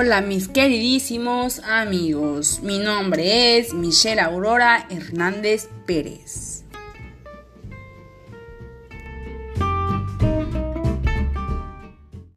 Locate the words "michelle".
3.74-4.20